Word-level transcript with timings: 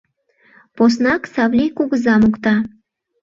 —Поснак 0.75 1.23
Савлий 1.33 1.71
кугыза 1.77 2.15
мокта. 2.21 2.55